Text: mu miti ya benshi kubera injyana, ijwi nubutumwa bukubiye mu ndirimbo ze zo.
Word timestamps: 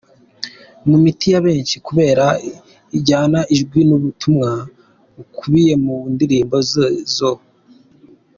mu 0.87 0.97
miti 1.03 1.27
ya 1.33 1.39
benshi 1.45 1.75
kubera 1.87 2.25
injyana, 2.95 3.39
ijwi 3.53 3.79
nubutumwa 3.87 4.49
bukubiye 5.15 5.73
mu 5.85 5.95
ndirimbo 6.13 6.55
ze 6.69 6.85
zo. 7.15 7.31